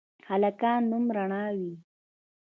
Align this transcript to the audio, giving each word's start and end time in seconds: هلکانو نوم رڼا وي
هلکانو 0.29 0.87
نوم 0.91 1.05
رڼا 1.15 1.43
وي 1.57 1.71